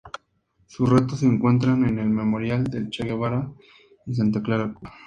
Sus 0.65 0.89
restos 0.89 1.19
se 1.19 1.27
encuentran 1.27 1.85
en 1.87 1.99
el 1.99 2.09
Memorial 2.09 2.63
del 2.63 2.89
Che 2.89 3.03
Guevara 3.03 3.51
en 4.07 4.15
Santa 4.15 4.41
Clara, 4.41 4.73
Cuba. 4.73 4.91